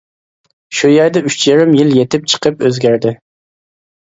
شۇ 0.77 0.89
يەردە 0.93 1.21
ئۈچ 1.27 1.45
يېرىم 1.49 1.75
يىل 1.81 1.93
يېتىپ 1.99 2.27
چىقىپ 2.35 2.67
ئۆزگەردى. 2.71 3.13